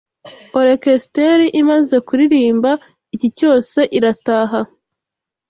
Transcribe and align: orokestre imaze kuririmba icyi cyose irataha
orokestre 0.59 1.27
imaze 1.61 1.95
kuririmba 2.07 2.71
icyi 3.15 3.29
cyose 3.37 3.79
irataha 3.97 4.59